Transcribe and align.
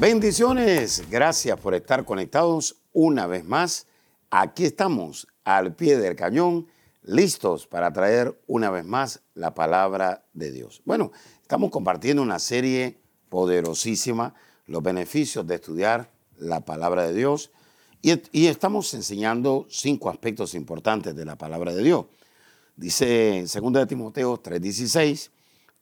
Bendiciones, 0.00 1.02
gracias 1.10 1.58
por 1.58 1.74
estar 1.74 2.04
conectados 2.04 2.76
una 2.92 3.26
vez 3.26 3.44
más. 3.44 3.88
Aquí 4.30 4.64
estamos 4.64 5.26
al 5.42 5.74
pie 5.74 5.98
del 5.98 6.14
cañón, 6.14 6.68
listos 7.02 7.66
para 7.66 7.92
traer 7.92 8.40
una 8.46 8.70
vez 8.70 8.84
más 8.84 9.22
la 9.34 9.54
palabra 9.54 10.24
de 10.34 10.52
Dios. 10.52 10.82
Bueno, 10.84 11.10
estamos 11.42 11.72
compartiendo 11.72 12.22
una 12.22 12.38
serie 12.38 13.00
poderosísima, 13.28 14.34
los 14.66 14.84
beneficios 14.84 15.44
de 15.48 15.56
estudiar 15.56 16.12
la 16.36 16.60
palabra 16.60 17.04
de 17.04 17.14
Dios, 17.14 17.50
y, 18.00 18.46
estamos 18.46 18.94
enseñando 18.94 19.66
cinco 19.68 20.10
aspectos 20.10 20.54
importantes 20.54 21.16
de 21.16 21.24
la 21.24 21.34
palabra 21.34 21.74
de 21.74 21.82
Dios. 21.82 22.06
Dice 22.76 23.44
2 23.52 23.72
de 23.72 23.86
Timoteo 23.86 24.40
3:16, 24.40 25.32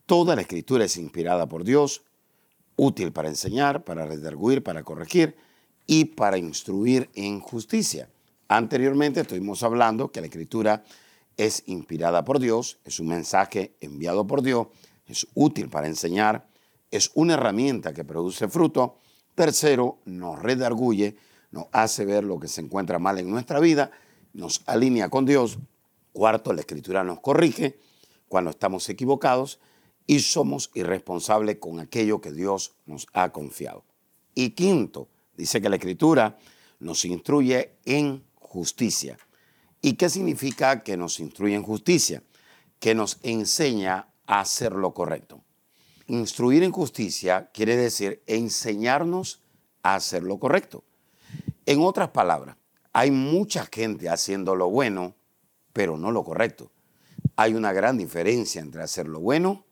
toda 0.07 0.35
la 0.35 0.41
escritura 0.41 0.87
es 0.87 0.97
inspirada 0.97 1.47
por 1.47 1.65
Dios 1.65 2.03
útil 2.77 3.13
para 3.13 3.29
enseñar, 3.29 3.85
para 3.85 4.07
redarguir, 4.07 4.63
para 4.63 4.83
corregir 4.85 5.37
y 5.87 6.05
para 6.05 6.39
instruir 6.39 7.11
en 7.15 7.41
justicia. 7.41 8.09
Anteriormente 8.49 9.21
estuvimos 9.21 9.63
hablando 9.63 10.13
que 10.13 10.21
la 10.21 10.27
escritura 10.27 10.85
es 11.37 11.65
inspirada 11.67 12.25
por 12.25 12.39
Dios, 12.39 12.79
es 12.85 13.01
un 13.01 13.09
mensaje 13.09 13.77
enviado 13.81 14.27
por 14.27 14.43
Dios, 14.43 14.69
es 15.07 15.27
útil 15.35 15.69
para 15.69 15.87
enseñar, 15.87 16.49
es 16.91 17.11
una 17.15 17.35
herramienta 17.35 17.93
que 17.93 18.05
produce 18.05 18.49
fruto. 18.49 18.99
Tercero, 19.35 19.99
nos 20.05 20.41
redarguye, 20.41 21.17
nos 21.51 21.67
hace 21.73 22.05
ver 22.05 22.25
lo 22.25 22.39
que 22.39 22.49
se 22.49 22.61
encuentra 22.61 22.99
mal 22.99 23.19
en 23.19 23.31
nuestra 23.31 23.61
vida, 23.61 23.91
nos 24.33 24.63
alinea 24.67 25.09
con 25.09 25.27
Dios. 25.27 25.59
Cuarto, 26.13 26.53
la 26.53 26.61
escritura 26.61 27.05
nos 27.05 27.21
corrige 27.21 27.79
cuando 28.29 28.51
estamos 28.51 28.89
equivocados 28.89 29.61
y 30.07 30.21
somos 30.21 30.71
irresponsables 30.75 31.57
con 31.57 31.81
aquello 31.81 32.21
que 32.21 32.33
Dios 32.33 32.77
nos 32.87 33.07
ha 33.13 33.33
confiado. 33.33 33.85
Y 34.35 34.51
quinto, 34.51 35.09
dice 35.37 35.61
que 35.61 35.69
la 35.69 35.77
escritura 35.77 36.39
nos 36.79 37.05
instruye 37.05 37.77
en 37.85 38.25
justicia. 38.35 39.19
¿Y 39.81 39.95
qué 39.95 40.09
significa 40.09 40.83
que 40.83 40.97
nos 40.97 41.21
instruye 41.21 41.55
en 41.55 41.63
justicia? 41.63 42.23
Que 42.79 42.95
nos 42.95 43.19
enseña 43.23 44.09
a 44.27 44.41
hacer 44.41 44.73
lo 44.73 44.95
correcto. 44.95 45.43
Instruir 46.07 46.63
en 46.63 46.73
justicia 46.73 47.51
quiere 47.53 47.77
decir 47.77 48.23
enseñarnos 48.27 49.43
a 49.83 49.97
hacer 49.97 50.23
lo 50.23 50.39
correcto. 50.39 50.85
En 51.65 51.81
otras 51.81 52.11
palabras, 52.11 52.57
hay 52.93 53.11
mucha 53.11 53.67
gente 53.67 54.09
haciendo 54.09 54.55
lo 54.55 54.71
bueno, 54.71 55.17
pero 55.73 55.97
no 55.97 56.13
lo 56.13 56.25
correcto. 56.25 56.71
Hay 57.35 57.55
una 57.55 57.73
gran 57.73 57.99
diferencia 57.99 58.61
entre 58.61 58.83
hacer 58.83 59.09
lo 59.09 59.21
bueno 59.21 59.66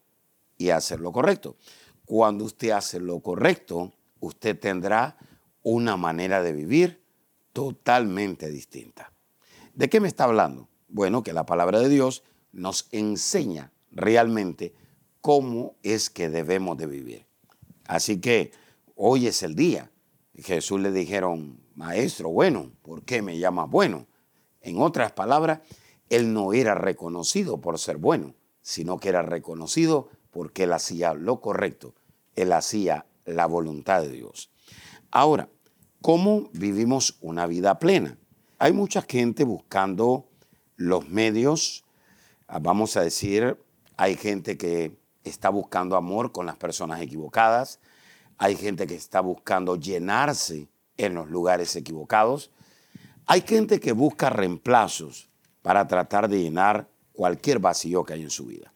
y 0.58 0.70
hacer 0.70 1.00
lo 1.00 1.12
correcto. 1.12 1.56
Cuando 2.04 2.44
usted 2.44 2.70
hace 2.70 3.00
lo 3.00 3.20
correcto, 3.20 3.92
usted 4.20 4.58
tendrá 4.58 5.16
una 5.62 5.96
manera 5.96 6.42
de 6.42 6.52
vivir 6.52 7.02
totalmente 7.52 8.50
distinta. 8.50 9.12
¿De 9.74 9.88
qué 9.88 10.00
me 10.00 10.08
está 10.08 10.24
hablando? 10.24 10.68
Bueno, 10.88 11.22
que 11.22 11.32
la 11.32 11.46
palabra 11.46 11.80
de 11.80 11.88
Dios 11.88 12.22
nos 12.52 12.88
enseña 12.92 13.72
realmente 13.90 14.74
cómo 15.20 15.76
es 15.82 16.10
que 16.10 16.28
debemos 16.28 16.76
de 16.76 16.86
vivir. 16.86 17.26
Así 17.86 18.20
que 18.20 18.52
hoy 18.94 19.26
es 19.26 19.42
el 19.42 19.54
día. 19.54 19.90
Jesús 20.36 20.80
le 20.80 20.92
dijeron, 20.92 21.60
maestro, 21.74 22.28
bueno, 22.30 22.72
¿por 22.82 23.04
qué 23.04 23.22
me 23.22 23.38
llamas 23.38 23.70
bueno? 23.70 24.06
En 24.60 24.80
otras 24.80 25.12
palabras, 25.12 25.60
él 26.08 26.32
no 26.32 26.52
era 26.52 26.74
reconocido 26.74 27.60
por 27.60 27.78
ser 27.78 27.96
bueno, 27.96 28.34
sino 28.62 28.98
que 28.98 29.08
era 29.08 29.22
reconocido 29.22 30.08
porque 30.34 30.64
él 30.64 30.72
hacía 30.72 31.14
lo 31.14 31.40
correcto, 31.40 31.94
él 32.34 32.52
hacía 32.52 33.06
la 33.24 33.46
voluntad 33.46 34.02
de 34.02 34.10
Dios. 34.10 34.50
Ahora, 35.12 35.48
¿cómo 36.02 36.50
vivimos 36.52 37.16
una 37.20 37.46
vida 37.46 37.78
plena? 37.78 38.18
Hay 38.58 38.72
mucha 38.72 39.02
gente 39.02 39.44
buscando 39.44 40.28
los 40.76 41.08
medios, 41.08 41.84
ah, 42.48 42.58
vamos 42.58 42.96
a 42.96 43.02
decir, 43.02 43.56
hay 43.96 44.16
gente 44.16 44.58
que 44.58 44.96
está 45.22 45.50
buscando 45.50 45.96
amor 45.96 46.32
con 46.32 46.46
las 46.46 46.56
personas 46.56 47.00
equivocadas, 47.00 47.78
hay 48.36 48.56
gente 48.56 48.88
que 48.88 48.96
está 48.96 49.20
buscando 49.20 49.76
llenarse 49.76 50.66
en 50.96 51.14
los 51.14 51.30
lugares 51.30 51.76
equivocados, 51.76 52.50
hay 53.26 53.42
gente 53.42 53.78
que 53.78 53.92
busca 53.92 54.30
reemplazos 54.30 55.30
para 55.62 55.86
tratar 55.86 56.28
de 56.28 56.42
llenar 56.42 56.88
cualquier 57.12 57.60
vacío 57.60 58.04
que 58.04 58.14
hay 58.14 58.22
en 58.22 58.30
su 58.30 58.46
vida. 58.46 58.74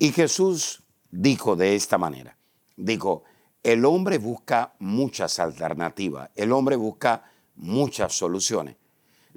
Y 0.00 0.10
Jesús 0.10 0.82
dijo 1.10 1.56
de 1.56 1.74
esta 1.74 1.98
manera, 1.98 2.36
dijo, 2.76 3.24
el 3.62 3.84
hombre 3.84 4.18
busca 4.18 4.74
muchas 4.78 5.38
alternativas, 5.38 6.30
el 6.34 6.52
hombre 6.52 6.76
busca 6.76 7.24
muchas 7.56 8.12
soluciones, 8.12 8.76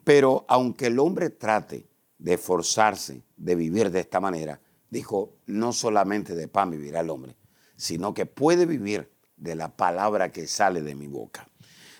pero 0.04 0.46
aunque 0.48 0.88
el 0.88 1.00
hombre 1.00 1.30
trate 1.30 1.88
de 2.18 2.38
forzarse 2.38 3.24
de 3.36 3.56
vivir 3.56 3.90
de 3.92 4.02
esta 4.02 4.20
manera, 4.20 4.60
dijo, 4.90 5.38
no 5.48 5.74
solamente 5.74 6.36
de 6.36 6.48
pan 6.48 6.72
vivirá 6.72 7.00
el 7.00 7.10
hombre, 7.10 7.36
sino 7.76 8.14
que 8.14 8.26
puede 8.26 8.66
vivir 8.66 9.12
de 9.38 9.56
la 9.56 9.76
palabra 9.76 10.32
que 10.32 10.46
sale 10.48 10.82
de 10.82 10.94
mi 10.94 11.08
boca. 11.08 11.48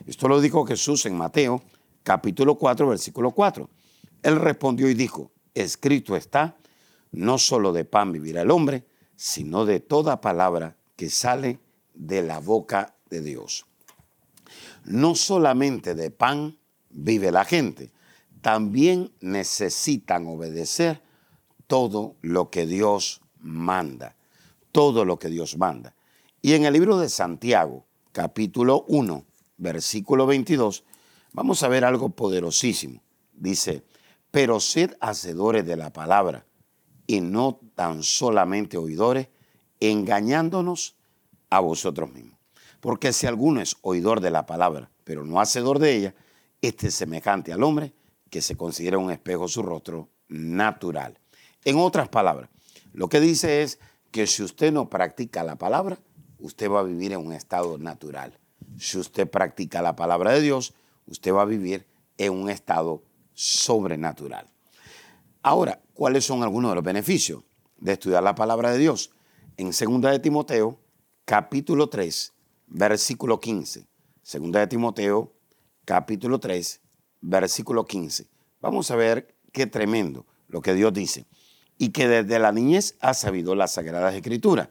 Esto 0.06 0.28
lo 0.28 0.42
dijo 0.42 0.66
Jesús 0.66 1.06
en 1.06 1.18
Mateo 1.18 1.64
capítulo 2.04 2.56
4, 2.56 2.88
versículo 2.88 3.32
4. 3.32 3.70
Él 4.24 4.36
respondió 4.40 4.90
y 4.90 4.94
dijo, 4.94 5.32
escrito 5.54 6.16
está, 6.16 6.56
no 7.12 7.38
solo 7.38 7.74
de 7.74 7.86
pan 7.86 8.12
vivirá 8.12 8.42
el 8.42 8.52
hombre, 8.52 8.86
sino 9.22 9.66
de 9.66 9.80
toda 9.80 10.20
palabra 10.20 10.78
que 10.96 11.12
sale 11.12 11.60
de 11.94 12.24
la 12.24 12.40
boca 12.40 12.96
de 13.12 13.22
Dios. 13.22 13.68
No 14.84 15.14
solamente 15.14 15.94
de 15.94 16.10
pan 16.10 16.58
vive 16.90 17.32
la 17.32 17.46
gente, 17.46 17.92
también 18.42 19.12
necesitan 19.20 20.26
obedecer 20.26 21.04
todo 21.68 22.16
lo 22.22 22.50
que 22.50 22.66
Dios 22.66 23.22
manda, 23.40 24.16
todo 24.72 25.06
lo 25.06 25.20
que 25.20 25.30
Dios 25.30 25.56
manda. 25.56 25.94
Y 26.42 26.54
en 26.54 26.66
el 26.66 26.74
libro 26.74 26.98
de 26.98 27.08
Santiago, 27.08 27.86
capítulo 28.14 28.86
1, 28.88 29.24
versículo 29.58 30.26
22, 30.26 30.84
vamos 31.32 31.62
a 31.62 31.68
ver 31.68 31.86
algo 31.86 32.10
poderosísimo. 32.10 33.04
Dice, 33.34 33.84
pero 34.32 34.60
sed 34.60 34.98
hacedores 35.00 35.64
de 35.64 35.78
la 35.78 35.94
palabra 35.94 36.44
y 37.06 37.22
no 37.22 37.60
tan 37.82 38.04
solamente 38.04 38.78
oidores, 38.78 39.30
engañándonos 39.80 40.98
a 41.50 41.62
vosotros 41.62 42.14
mismos. 42.14 42.38
Porque 42.80 43.12
si 43.12 43.26
alguno 43.26 43.60
es 43.60 43.76
oidor 43.82 44.22
de 44.22 44.30
la 44.30 44.46
palabra, 44.46 44.92
pero 45.04 45.26
no 45.26 45.42
hacedor 45.42 45.80
de 45.80 45.96
ella, 45.96 46.16
este 46.62 46.90
es 46.90 46.94
semejante 46.94 47.52
al 47.52 47.64
hombre 47.64 47.96
que 48.30 48.44
se 48.44 48.56
considera 48.56 49.00
un 49.00 49.10
espejo 49.10 49.48
su 49.48 49.64
rostro 49.64 50.10
natural. 50.28 51.18
En 51.66 51.78
otras 51.78 52.08
palabras, 52.08 52.52
lo 52.94 53.10
que 53.10 53.20
dice 53.20 53.64
es 53.64 53.80
que 54.12 54.28
si 54.28 54.44
usted 54.44 54.72
no 54.72 54.88
practica 54.88 55.42
la 55.42 55.56
palabra, 55.56 55.98
usted 56.38 56.70
va 56.70 56.82
a 56.82 56.84
vivir 56.84 57.14
en 57.14 57.26
un 57.26 57.34
estado 57.34 57.80
natural. 57.80 58.38
Si 58.78 59.00
usted 59.00 59.28
practica 59.28 59.82
la 59.82 59.96
palabra 59.96 60.34
de 60.34 60.42
Dios, 60.42 60.76
usted 61.08 61.34
va 61.34 61.42
a 61.42 61.46
vivir 61.46 61.88
en 62.20 62.32
un 62.32 62.52
estado 62.52 63.02
sobrenatural. 63.34 64.46
Ahora, 65.42 65.82
¿cuáles 65.96 66.24
son 66.26 66.44
algunos 66.44 66.70
de 66.70 66.76
los 66.76 66.84
beneficios 66.84 67.42
de 67.82 67.92
estudiar 67.94 68.24
la 68.24 68.36
palabra 68.36 68.72
de 68.72 68.78
Dios? 68.78 69.12
En 69.58 69.72
2 69.72 70.02
de 70.12 70.20
Timoteo, 70.20 70.80
capítulo 71.26 71.90
3, 71.90 72.34
versículo 72.68 73.40
15. 73.40 73.86
2 74.32 74.52
de 74.52 74.68
Timoteo, 74.68 75.34
capítulo 75.84 76.40
3, 76.40 76.80
versículo 77.20 77.86
15. 77.86 78.28
Vamos 78.62 78.90
a 78.92 78.96
ver 78.96 79.36
qué 79.52 79.68
tremendo 79.68 80.26
lo 80.48 80.62
que 80.62 80.74
Dios 80.74 80.94
dice. 80.94 81.26
Y 81.78 81.90
que 81.90 82.08
desde 82.08 82.40
la 82.40 82.52
niñez 82.52 82.96
has 83.02 83.20
sabido 83.20 83.56
las 83.56 83.74
sagradas 83.74 84.14
escrituras, 84.14 84.70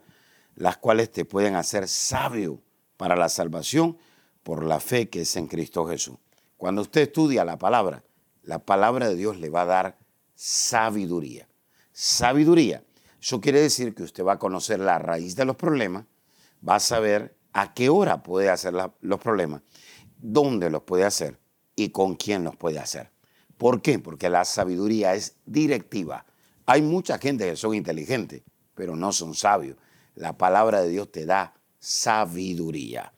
las 0.54 0.76
cuales 0.76 1.10
te 1.10 1.24
pueden 1.24 1.56
hacer 1.56 1.88
sabio 1.88 2.62
para 2.96 3.16
la 3.16 3.28
salvación 3.28 3.98
por 4.42 4.64
la 4.64 4.80
fe 4.80 5.08
que 5.08 5.22
es 5.22 5.36
en 5.36 5.46
Cristo 5.46 5.86
Jesús. 5.86 6.16
Cuando 6.56 6.82
usted 6.82 7.02
estudia 7.02 7.44
la 7.44 7.58
palabra, 7.58 8.04
la 8.42 8.58
palabra 8.58 9.08
de 9.08 9.16
Dios 9.16 9.38
le 9.38 9.50
va 9.50 9.62
a 9.62 9.66
dar 9.66 9.98
sabiduría. 10.34 11.48
Sabiduría. 11.92 12.84
Eso 13.20 13.40
quiere 13.40 13.60
decir 13.60 13.94
que 13.94 14.02
usted 14.02 14.24
va 14.24 14.34
a 14.34 14.38
conocer 14.38 14.80
la 14.80 14.98
raíz 14.98 15.36
de 15.36 15.44
los 15.44 15.56
problemas, 15.56 16.06
va 16.66 16.76
a 16.76 16.80
saber 16.80 17.36
a 17.52 17.74
qué 17.74 17.88
hora 17.88 18.22
puede 18.22 18.48
hacer 18.48 18.74
los 19.00 19.20
problemas, 19.20 19.62
dónde 20.18 20.70
los 20.70 20.82
puede 20.82 21.04
hacer 21.04 21.38
y 21.76 21.90
con 21.90 22.14
quién 22.14 22.44
los 22.44 22.56
puede 22.56 22.78
hacer. 22.78 23.10
¿Por 23.58 23.82
qué? 23.82 23.98
Porque 23.98 24.30
la 24.30 24.44
sabiduría 24.44 25.14
es 25.14 25.36
directiva. 25.44 26.24
Hay 26.64 26.80
mucha 26.80 27.18
gente 27.18 27.44
que 27.48 27.56
son 27.56 27.74
inteligentes, 27.74 28.42
pero 28.74 28.96
no 28.96 29.12
son 29.12 29.34
sabios. 29.34 29.76
La 30.14 30.38
palabra 30.38 30.80
de 30.80 30.88
Dios 30.88 31.12
te 31.12 31.26
da 31.26 31.54
sabiduría. 31.78 33.12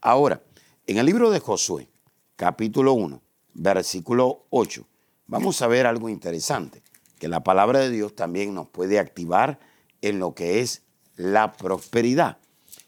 Ahora, 0.00 0.42
en 0.86 0.98
el 0.98 1.06
libro 1.06 1.30
de 1.30 1.40
Josué, 1.40 1.88
capítulo 2.36 2.92
1, 2.92 3.22
versículo 3.54 4.46
8, 4.50 4.86
vamos 5.26 5.62
a 5.62 5.66
ver 5.66 5.86
algo 5.86 6.08
interesante, 6.08 6.82
que 7.18 7.28
la 7.28 7.42
palabra 7.42 7.80
de 7.80 7.90
Dios 7.90 8.14
también 8.14 8.54
nos 8.54 8.68
puede 8.68 8.98
activar 8.98 9.58
en 10.00 10.18
lo 10.18 10.34
que 10.34 10.60
es 10.60 10.82
la 11.16 11.52
prosperidad. 11.52 12.38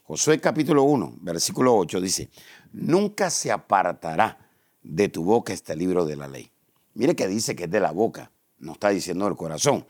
Josué 0.03 0.39
capítulo 0.39 0.83
1, 0.83 1.17
versículo 1.21 1.75
8 1.75 2.01
dice, 2.01 2.29
nunca 2.71 3.29
se 3.29 3.51
apartará 3.51 4.49
de 4.81 5.09
tu 5.09 5.23
boca 5.23 5.53
este 5.53 5.75
libro 5.75 6.05
de 6.05 6.15
la 6.15 6.27
ley. 6.27 6.51
Mire 6.93 7.15
que 7.15 7.27
dice 7.27 7.55
que 7.55 7.65
es 7.65 7.71
de 7.71 7.79
la 7.79 7.91
boca, 7.91 8.31
no 8.57 8.73
está 8.73 8.89
diciendo 8.89 9.25
del 9.25 9.35
corazón, 9.35 9.85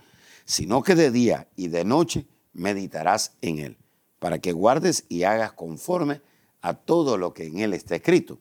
sino 0.45 0.83
que 0.83 0.95
de 0.95 1.11
día 1.11 1.47
y 1.55 1.69
de 1.69 1.85
noche 1.85 2.27
meditarás 2.53 3.33
en 3.41 3.59
él, 3.59 3.77
para 4.19 4.39
que 4.39 4.51
guardes 4.51 5.05
y 5.07 5.23
hagas 5.23 5.53
conforme 5.53 6.21
a 6.61 6.73
todo 6.73 7.17
lo 7.17 7.33
que 7.33 7.45
en 7.45 7.59
él 7.59 7.73
está 7.73 7.95
escrito, 7.95 8.39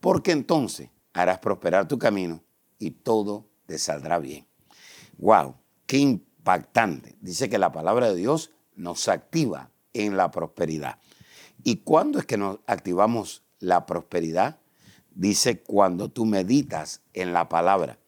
porque 0.00 0.32
entonces 0.32 0.90
harás 1.12 1.38
prosperar 1.38 1.86
tu 1.86 1.98
camino 1.98 2.42
y 2.78 2.90
todo 2.92 3.46
te 3.66 3.78
saldrá 3.78 4.18
bien. 4.18 4.49
¡Wow! 5.20 5.56
¡Qué 5.84 5.98
impactante! 5.98 7.16
Dice 7.20 7.50
que 7.50 7.58
la 7.58 7.72
palabra 7.72 8.08
de 8.08 8.16
Dios 8.16 8.52
nos 8.74 9.06
activa 9.08 9.70
en 9.92 10.16
la 10.16 10.30
prosperidad. 10.30 10.98
¿Y 11.62 11.76
cuándo 11.76 12.18
es 12.18 12.24
que 12.24 12.38
nos 12.38 12.60
activamos 12.66 13.44
la 13.58 13.84
prosperidad? 13.84 14.60
Dice 15.10 15.62
cuando 15.62 16.08
tú 16.08 16.24
meditas 16.24 17.02
en 17.12 17.34
la 17.34 17.50
palabra. 17.50 17.98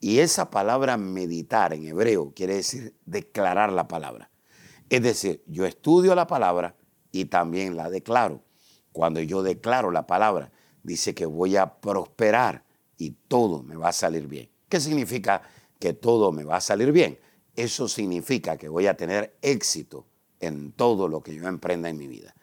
Y 0.00 0.20
esa 0.20 0.50
palabra 0.50 0.96
meditar 0.96 1.74
en 1.74 1.86
hebreo 1.86 2.32
quiere 2.34 2.54
decir 2.54 2.96
declarar 3.04 3.70
la 3.70 3.86
palabra. 3.86 4.30
Es 4.88 5.02
decir, 5.02 5.42
yo 5.46 5.66
estudio 5.66 6.14
la 6.14 6.26
palabra 6.26 6.76
y 7.12 7.26
también 7.26 7.76
la 7.76 7.90
declaro. 7.90 8.42
Cuando 8.92 9.20
yo 9.20 9.42
declaro 9.42 9.90
la 9.90 10.06
palabra, 10.06 10.50
dice 10.82 11.14
que 11.14 11.26
voy 11.26 11.56
a 11.56 11.74
prosperar 11.80 12.64
y 12.96 13.10
todo 13.28 13.62
me 13.62 13.76
va 13.76 13.88
a 13.88 13.92
salir 13.92 14.28
bien. 14.28 14.50
¿Qué 14.70 14.80
significa 14.80 15.42
que 15.78 15.92
todo 15.92 16.32
me 16.32 16.44
va 16.44 16.56
a 16.56 16.60
salir 16.60 16.92
bien? 16.92 17.18
Eso 17.56 17.88
significa 17.88 18.56
que 18.56 18.68
voy 18.68 18.86
a 18.86 18.96
tener 18.96 19.36
éxito 19.42 20.06
en 20.40 20.72
todo 20.72 21.08
lo 21.08 21.22
que 21.22 21.34
yo 21.34 21.46
emprenda 21.48 21.88
en 21.88 21.98
mi 21.98 22.06
vida. 22.06 22.34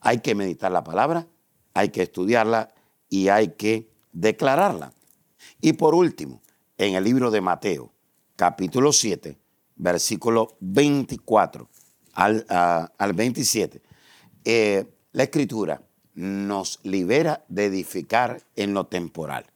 Hay 0.00 0.20
que 0.20 0.34
meditar 0.34 0.70
la 0.70 0.84
palabra, 0.84 1.26
hay 1.74 1.88
que 1.90 2.02
estudiarla 2.02 2.74
y 3.08 3.28
hay 3.28 3.48
que 3.48 3.90
declararla. 4.12 4.92
Y 5.60 5.74
por 5.74 5.94
último, 5.94 6.42
en 6.76 6.94
el 6.94 7.04
libro 7.04 7.30
de 7.30 7.40
Mateo, 7.40 7.92
capítulo 8.36 8.92
7, 8.92 9.38
versículo 9.76 10.56
24 10.60 11.68
al, 12.14 12.46
al 12.48 13.12
27, 13.12 13.82
eh, 14.44 14.86
la 15.12 15.22
escritura 15.24 15.82
nos 16.14 16.80
libera 16.82 17.44
de 17.48 17.66
edificar 17.66 18.42
en 18.56 18.74
lo 18.74 18.86
temporal. 18.86 19.46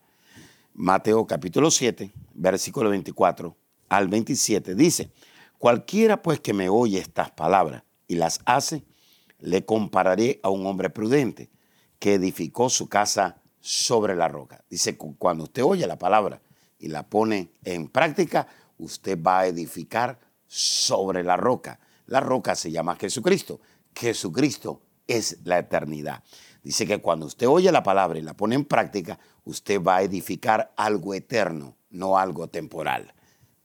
Mateo 0.75 1.27
capítulo 1.27 1.71
7, 1.71 2.13
versículo 2.35 2.91
24 2.91 3.57
al 3.89 4.09
27 4.09 4.75
dice, 4.75 5.13
cualquiera 5.59 6.23
pues 6.23 6.41
que 6.41 6.53
me 6.53 6.69
oye 6.69 6.99
estas 6.99 7.31
palabras 7.31 7.83
y 8.07 8.15
las 8.15 8.41
hace, 8.47 8.85
le 9.39 9.65
compararé 9.65 10.41
a 10.43 10.51
un 10.51 10.67
hombre 10.67 10.91
prudente 10.91 11.51
que 11.99 12.15
edificó 12.15 12.71
su 12.71 12.89
casa 12.89 13.43
sobre 13.61 14.17
la 14.17 14.29
roca. 14.29 14.65
Dice, 14.69 14.97
cuando 14.97 15.45
usted 15.45 15.63
oye 15.63 15.87
la 15.87 15.99
palabra 15.99 16.41
y 16.79 16.89
la 16.89 17.09
pone 17.09 17.53
en 17.65 17.89
práctica, 17.89 18.47
usted 18.79 19.21
va 19.21 19.41
a 19.41 19.47
edificar 19.47 20.19
sobre 20.47 21.23
la 21.23 21.37
roca. 21.37 21.79
La 22.07 22.21
roca 22.21 22.55
se 22.55 22.71
llama 22.71 22.97
Jesucristo. 22.97 23.61
Jesucristo 23.95 24.83
es 25.07 25.39
la 25.45 25.59
eternidad. 25.59 26.23
Dice 26.63 26.87
que 26.87 26.99
cuando 26.99 27.27
usted 27.27 27.49
oye 27.49 27.71
la 27.73 27.83
palabra 27.83 28.19
y 28.19 28.23
la 28.23 28.35
pone 28.35 28.55
en 28.55 28.65
práctica, 28.65 29.19
usted 29.45 29.81
va 29.83 29.97
a 29.97 30.03
edificar 30.03 30.73
algo 30.77 31.15
eterno, 31.15 31.77
no 31.93 32.19
algo 32.19 32.49
temporal. 32.49 33.15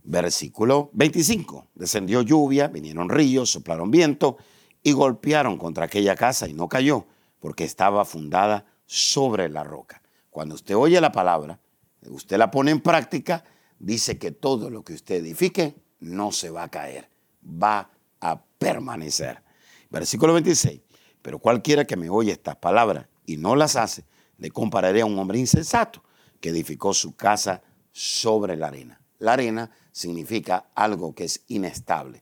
Versículo 0.04 0.90
25. 0.94 1.68
Descendió 1.76 2.22
lluvia, 2.22 2.68
vinieron 2.68 3.10
ríos, 3.10 3.52
soplaron 3.52 3.92
viento 3.92 4.38
y 4.84 4.92
golpearon 4.92 5.58
contra 5.58 5.86
aquella 5.86 6.16
casa 6.16 6.48
y 6.48 6.54
no 6.54 6.70
cayó, 6.70 7.08
porque 7.40 7.64
estaba 7.64 8.06
fundada 8.06 8.66
sobre 8.86 9.50
la 9.50 9.64
roca. 9.64 10.02
Cuando 10.30 10.56
usted 10.56 10.76
oye 10.76 11.02
la 11.02 11.12
palabra, 11.12 11.60
usted 12.10 12.38
la 12.38 12.52
pone 12.52 12.72
en 12.72 12.80
práctica, 12.80 13.44
dice 13.80 14.18
que 14.18 14.32
todo 14.32 14.70
lo 14.70 14.84
que 14.84 14.94
usted 14.94 15.16
edifique 15.16 15.76
no 16.00 16.32
se 16.32 16.50
va 16.50 16.64
a 16.64 16.72
caer, 16.72 17.10
va 17.44 17.90
a 18.22 18.42
permanecer. 18.58 19.44
Versículo 19.90 20.34
26. 20.34 20.82
Pero 21.22 21.40
cualquiera 21.40 21.86
que 21.86 21.98
me 21.98 22.10
oye 22.10 22.32
estas 22.32 22.56
palabras 22.56 23.08
y 23.26 23.38
no 23.38 23.56
las 23.56 23.76
hace, 23.76 24.06
le 24.38 24.52
compararé 24.52 25.02
a 25.02 25.06
un 25.06 25.18
hombre 25.20 25.40
insensato 25.40 26.04
que 26.40 26.50
edificó 26.50 26.94
su 26.94 27.16
casa 27.16 27.62
sobre 27.98 28.56
la 28.56 28.68
arena. 28.68 29.02
La 29.18 29.34
arena 29.34 29.72
significa 29.92 30.70
algo 30.76 31.16
que 31.16 31.24
es 31.24 31.42
inestable, 31.48 32.22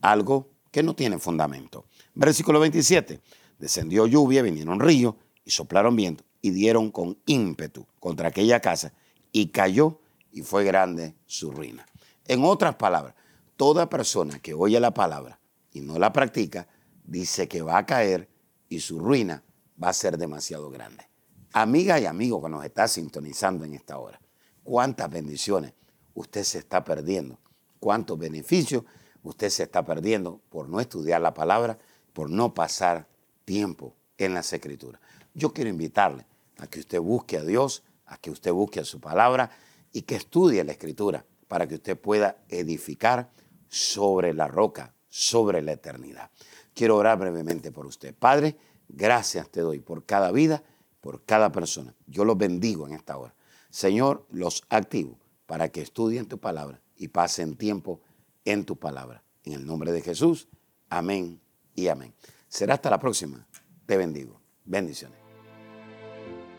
algo 0.00 0.50
que 0.72 0.82
no 0.82 0.96
tiene 0.96 1.20
fundamento. 1.20 1.84
Versículo 2.12 2.58
27. 2.58 3.20
Descendió 3.56 4.08
lluvia, 4.08 4.42
vinieron 4.42 4.80
ríos 4.80 5.14
y 5.44 5.52
soplaron 5.52 5.94
viento 5.94 6.24
y 6.40 6.50
dieron 6.50 6.90
con 6.90 7.18
ímpetu 7.26 7.86
contra 8.00 8.28
aquella 8.28 8.58
casa 8.58 8.92
y 9.30 9.46
cayó 9.48 10.00
y 10.32 10.42
fue 10.42 10.64
grande 10.64 11.14
su 11.26 11.52
ruina. 11.52 11.86
En 12.26 12.42
otras 12.42 12.74
palabras, 12.74 13.14
toda 13.56 13.88
persona 13.88 14.40
que 14.40 14.54
oye 14.54 14.80
la 14.80 14.92
palabra 14.92 15.38
y 15.72 15.82
no 15.82 16.00
la 16.00 16.12
practica, 16.12 16.66
dice 17.04 17.46
que 17.46 17.62
va 17.62 17.78
a 17.78 17.86
caer 17.86 18.28
y 18.68 18.80
su 18.80 18.98
ruina 18.98 19.44
va 19.80 19.90
a 19.90 19.92
ser 19.92 20.18
demasiado 20.18 20.68
grande. 20.68 21.06
Amiga 21.52 22.00
y 22.00 22.06
amigo 22.06 22.42
que 22.42 22.48
nos 22.48 22.64
está 22.64 22.88
sintonizando 22.88 23.64
en 23.64 23.74
esta 23.74 23.98
hora, 23.98 24.20
cuántas 24.64 25.10
bendiciones 25.10 25.72
usted 26.14 26.44
se 26.44 26.58
está 26.58 26.84
perdiendo, 26.84 27.38
cuántos 27.80 28.18
beneficios 28.18 28.84
usted 29.22 29.50
se 29.50 29.64
está 29.64 29.84
perdiendo 29.84 30.40
por 30.50 30.68
no 30.68 30.80
estudiar 30.80 31.20
la 31.20 31.34
palabra, 31.34 31.78
por 32.12 32.30
no 32.30 32.54
pasar 32.54 33.08
tiempo 33.44 33.94
en 34.18 34.34
las 34.34 34.52
escrituras. 34.52 35.00
Yo 35.34 35.52
quiero 35.52 35.70
invitarle 35.70 36.26
a 36.58 36.66
que 36.66 36.80
usted 36.80 37.00
busque 37.00 37.38
a 37.38 37.44
Dios, 37.44 37.82
a 38.06 38.16
que 38.18 38.30
usted 38.30 38.52
busque 38.52 38.80
a 38.80 38.84
su 38.84 39.00
palabra 39.00 39.50
y 39.92 40.02
que 40.02 40.16
estudie 40.16 40.64
la 40.64 40.72
escritura 40.72 41.24
para 41.48 41.66
que 41.66 41.76
usted 41.76 41.98
pueda 41.98 42.38
edificar 42.48 43.30
sobre 43.68 44.34
la 44.34 44.48
roca, 44.48 44.94
sobre 45.08 45.62
la 45.62 45.72
eternidad. 45.72 46.30
Quiero 46.74 46.96
orar 46.96 47.18
brevemente 47.18 47.72
por 47.72 47.86
usted. 47.86 48.14
Padre, 48.14 48.56
gracias 48.88 49.48
te 49.50 49.60
doy 49.60 49.80
por 49.80 50.04
cada 50.04 50.30
vida, 50.30 50.62
por 51.00 51.24
cada 51.24 51.52
persona. 51.52 51.94
Yo 52.06 52.24
los 52.24 52.38
bendigo 52.38 52.86
en 52.86 52.94
esta 52.94 53.16
hora. 53.18 53.34
Señor, 53.72 54.26
los 54.30 54.64
activo 54.68 55.18
para 55.46 55.70
que 55.70 55.80
estudien 55.80 56.26
tu 56.26 56.36
palabra 56.38 56.82
y 56.94 57.08
pasen 57.08 57.56
tiempo 57.56 58.02
en 58.44 58.66
tu 58.66 58.76
palabra. 58.76 59.24
En 59.44 59.54
el 59.54 59.64
nombre 59.64 59.92
de 59.92 60.02
Jesús, 60.02 60.46
amén 60.90 61.40
y 61.74 61.88
amén. 61.88 62.12
Será 62.48 62.74
hasta 62.74 62.90
la 62.90 63.00
próxima. 63.00 63.46
Te 63.86 63.96
bendigo. 63.96 64.38
Bendiciones. 64.66 65.18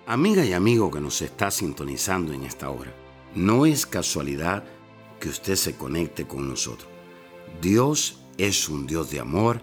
Amiga 0.08 0.44
y 0.44 0.54
amigo 0.54 0.90
que 0.90 1.00
nos 1.00 1.22
está 1.22 1.52
sintonizando 1.52 2.34
en 2.34 2.44
esta 2.44 2.72
hora, 2.72 2.92
no 3.36 3.68
es 3.68 3.86
casualidad 3.86 4.64
que 5.20 5.30
usted 5.30 5.56
se 5.56 5.78
conecte 5.78 6.28
con 6.28 6.50
nosotros. 6.50 6.90
Dios 7.62 8.18
es 8.40 8.68
un 8.68 8.88
Dios 8.88 9.12
de 9.12 9.20
amor, 9.20 9.62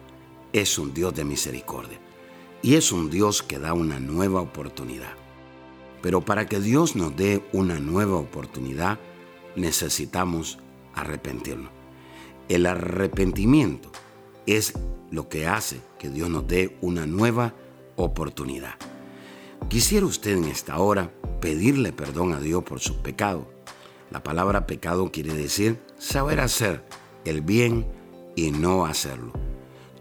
es 0.53 0.79
un 0.79 0.95
Dios 0.95 1.15
de 1.17 1.25
misericordia 1.25 1.99
y 2.63 2.77
es 2.77 2.93
un 2.93 3.11
Dios 3.11 3.43
que 3.43 3.59
da 3.59 3.75
una 3.75 3.99
nueva 3.99 4.41
oportunidad. 4.41 5.20
Pero 6.03 6.23
para 6.23 6.47
que 6.47 6.61
Dios 6.61 6.97
nos 6.97 7.15
dé 7.17 7.45
una 7.53 7.79
nueva 7.79 8.17
oportunidad, 8.17 8.99
necesitamos 9.57 10.59
arrepentirnos. 10.95 11.71
El 12.49 12.67
arrepentimiento 12.67 13.91
es 14.47 14.75
lo 15.11 15.29
que 15.29 15.47
hace 15.47 15.81
que 15.99 16.09
Dios 16.09 16.31
nos 16.31 16.47
dé 16.47 16.77
una 16.81 17.07
nueva 17.07 17.55
oportunidad. 17.97 18.75
Quisiera 19.69 20.07
usted 20.07 20.37
en 20.37 20.45
esta 20.45 20.79
hora 20.79 21.13
pedirle 21.41 21.93
perdón 21.93 22.33
a 22.33 22.41
Dios 22.41 22.65
por 22.65 22.81
sus 22.81 22.97
pecados. 22.97 23.47
La 24.11 24.23
palabra 24.23 24.67
pecado 24.67 25.13
quiere 25.13 25.35
decir 25.35 25.81
saber 25.99 26.41
hacer 26.41 26.85
el 27.25 27.43
bien 27.43 27.87
y 28.35 28.51
no 28.51 28.87
hacerlo. 28.87 29.33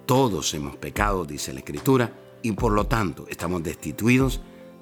Todos 0.06 0.54
hemos 0.54 0.76
pecado, 0.78 1.26
dice 1.26 1.54
la 1.54 1.60
Escritura, 1.60 2.14
y 2.42 2.54
por 2.54 2.72
lo 2.72 2.88
tanto 2.88 3.28
estamos 3.30 3.62
destituidos 3.62 4.42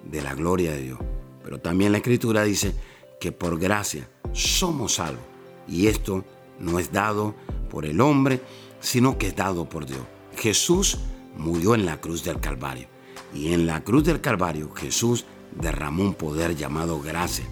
de 0.10 0.22
la 0.22 0.34
gloria 0.34 0.72
de 0.72 0.82
Dios. 0.82 1.00
Pero 1.44 1.60
también 1.60 1.92
la 1.92 2.00
Escritura 2.00 2.44
dice 2.44 2.74
que 3.20 3.32
por 3.32 3.60
gracia 3.60 4.10
somos 4.34 4.96
salvos. 4.96 5.24
Y 5.68 5.88
esto 5.88 6.24
no 6.60 6.80
es 6.80 6.92
dado 6.92 7.36
por 7.70 7.86
el 7.86 8.02
hombre, 8.02 8.42
sino 8.80 9.18
que 9.18 9.28
es 9.28 9.36
dado 9.36 9.68
por 9.68 9.86
Dios. 9.86 10.02
Jesús 10.36 10.98
murió 11.36 11.76
en 11.76 11.86
la 11.86 12.00
cruz 12.00 12.24
del 12.24 12.40
Calvario. 12.40 12.88
Y 13.34 13.54
en 13.54 13.66
la 13.66 13.84
cruz 13.84 14.04
del 14.04 14.22
Calvario 14.22 14.74
Jesús 14.74 15.26
derramó 15.60 16.04
un 16.04 16.14
poder 16.14 16.56
llamado 16.56 17.02
gracia 17.02 17.46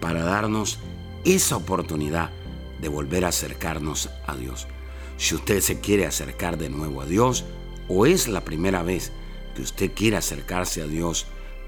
para 0.00 0.22
darnos 0.22 0.78
esa 1.24 1.56
oportunidad 1.56 2.30
de 2.80 2.88
volver 2.88 3.24
a 3.24 3.28
acercarnos 3.28 4.10
a 4.26 4.36
Dios. 4.36 4.68
Si 5.16 5.34
usted 5.34 5.60
se 5.60 5.80
quiere 5.80 6.06
acercar 6.06 6.58
de 6.58 6.68
nuevo 6.68 7.00
a 7.00 7.06
Dios 7.06 7.44
o 7.88 8.06
es 8.06 8.28
la 8.28 8.44
primera 8.44 8.82
vez 8.82 9.12
que 9.54 9.62
usted 9.62 9.92
quiere 9.94 10.16
acercarse 10.16 10.82
a 10.82 10.86
Dios, 10.86 11.26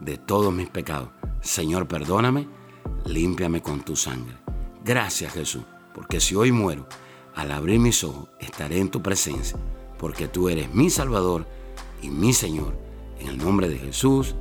de 0.00 0.16
todos 0.16 0.52
mis 0.52 0.68
pecados. 0.68 1.10
Señor, 1.40 1.86
perdóname, 1.86 2.48
límpiame 3.06 3.62
con 3.62 3.82
tu 3.82 3.96
sangre. 3.96 4.36
Gracias 4.84 5.32
Jesús, 5.32 5.62
porque 5.94 6.20
si 6.20 6.34
hoy 6.34 6.52
muero, 6.52 6.86
al 7.34 7.52
abrir 7.52 7.78
mis 7.78 8.02
ojos 8.02 8.28
estaré 8.40 8.78
en 8.78 8.90
tu 8.90 9.02
presencia, 9.02 9.58
porque 9.98 10.28
tú 10.28 10.48
eres 10.48 10.72
mi 10.74 10.90
Salvador 10.90 11.46
y 12.02 12.08
mi 12.08 12.32
Señor. 12.32 12.76
En 13.18 13.28
el 13.28 13.38
nombre 13.38 13.68
de 13.68 13.78
Jesús, 13.78 14.34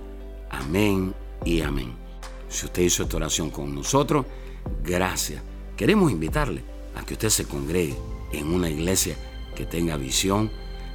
amén 0.50 1.14
y 1.44 1.62
amén. 1.62 1.94
Si 2.48 2.66
usted 2.66 2.84
hizo 2.84 3.04
esta 3.04 3.18
oración 3.18 3.50
con 3.50 3.76
nosotros, 3.76 4.26
gracias. 4.84 5.44
Queremos 5.76 6.12
invitarle 6.12 6.64
a 6.96 7.06
que 7.06 7.14
usted 7.14 7.30
se 7.30 7.46
congregue 7.46 7.96
en 8.32 8.54
una 8.54 8.70
iglesia 8.70 9.16
que 9.56 9.66
tenga 9.66 9.98
visión, 9.98 10.50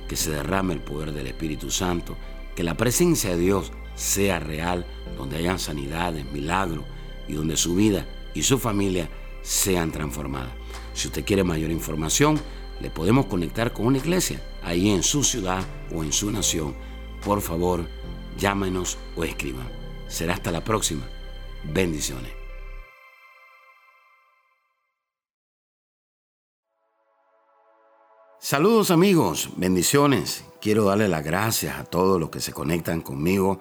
que 0.09 0.17
se 0.17 0.31
derrame 0.31 0.75
el 0.75 0.81
poder 0.81 1.13
del 1.13 1.27
Espíritu 1.27 1.71
Santo, 1.71 2.17
que 2.57 2.63
la 2.63 2.77
presencia 2.77 3.31
de 3.31 3.39
Dios 3.39 3.73
sea 3.95 4.39
real, 4.39 4.87
donde 5.17 5.37
hayan 5.37 5.59
sanidades, 5.59 6.25
milagros 6.33 6.85
y 7.29 7.35
donde 7.35 7.57
su 7.57 7.75
vida 7.75 8.07
y 8.35 8.43
su 8.43 8.59
familia 8.59 9.09
sean 9.43 9.93
transformadas. 9.93 10.53
Si 10.95 11.09
usted 11.09 11.25
quiere 11.25 11.45
mayor 11.45 11.71
información, 11.71 12.41
le 12.81 12.91
podemos 12.91 13.27
conectar 13.27 13.73
con 13.73 13.87
una 13.87 13.99
iglesia 13.99 14.43
ahí 14.63 14.91
en 14.91 15.03
su 15.03 15.23
ciudad 15.23 15.65
o 15.95 16.03
en 16.03 16.13
su 16.13 16.31
nación. 16.31 16.75
Por 17.25 17.41
favor, 17.41 17.87
llámenos 18.39 18.99
o 19.17 19.25
escriban. 19.25 19.69
Será 20.09 20.35
hasta 20.35 20.51
la 20.51 20.65
próxima. 20.65 21.09
Bendiciones. 21.73 22.33
Saludos 28.41 28.91
amigos, 28.91 29.49
bendiciones. 29.57 30.45
Quiero 30.61 30.85
darle 30.85 31.09
las 31.09 31.25
gracias 31.25 31.79
a 31.79 31.85
todos 31.85 32.21
los 32.21 32.29
que 32.29 32.41
se 32.41 32.53
conectan 32.53 33.01
conmigo 33.01 33.61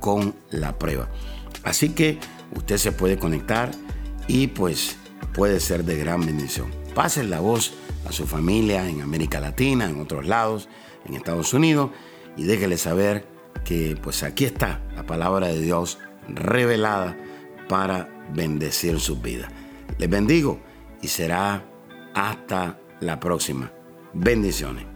con 0.00 0.34
la 0.50 0.78
prueba. 0.78 1.08
Así 1.64 1.90
que 1.90 2.18
usted 2.54 2.76
se 2.76 2.92
puede 2.92 3.18
conectar 3.18 3.70
y 4.28 4.48
pues 4.48 4.96
puede 5.34 5.60
ser 5.60 5.84
de 5.84 5.96
gran 5.96 6.24
bendición. 6.24 6.70
Pasen 6.94 7.30
la 7.30 7.40
voz 7.40 7.74
a 8.06 8.12
su 8.12 8.26
familia 8.26 8.88
en 8.88 9.02
América 9.02 9.40
Latina, 9.40 9.86
en 9.86 10.00
otros 10.00 10.26
lados, 10.26 10.68
en 11.06 11.14
Estados 11.14 11.52
Unidos 11.52 11.90
y 12.36 12.44
déjele 12.44 12.78
saber 12.78 13.26
que 13.64 13.98
pues 14.00 14.22
aquí 14.22 14.44
está 14.44 14.80
la 14.94 15.04
palabra 15.04 15.48
de 15.48 15.60
Dios 15.60 15.98
revelada 16.28 17.16
para 17.68 18.08
bendecir 18.32 19.00
sus 19.00 19.20
vidas. 19.20 19.50
Les 19.98 20.08
bendigo 20.08 20.60
y 21.02 21.08
será 21.08 21.64
hasta 22.14 22.78
la 23.00 23.20
próxima. 23.20 23.72
Bendiciones. 24.12 24.95